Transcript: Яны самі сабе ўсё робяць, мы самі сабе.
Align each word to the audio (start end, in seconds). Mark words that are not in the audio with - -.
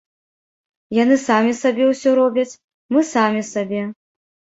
Яны 1.03 1.17
самі 1.29 1.51
сабе 1.61 1.83
ўсё 1.91 2.09
робяць, 2.19 2.59
мы 2.95 3.05
самі 3.11 3.41
сабе. 3.51 3.83